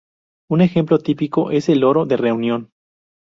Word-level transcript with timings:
Un 0.49 0.61
ejemplo 0.61 0.97
típico 0.97 1.51
es 1.51 1.69
el 1.69 1.81
loro 1.81 2.07
de 2.07 2.17
Reunión. 2.17 2.71